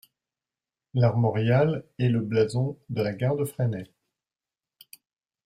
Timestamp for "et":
1.99-2.09